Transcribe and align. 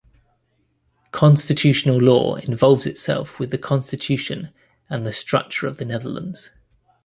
Constitutional 1.11 1.95
law 1.97 2.33
involves 2.37 2.87
itself 2.87 3.37
with 3.39 3.51
the 3.51 3.59
constitution 3.59 4.49
and 4.89 5.05
the 5.05 5.13
structure 5.13 5.67
of 5.67 5.77
the 5.77 5.85
Netherlands. 5.85 6.49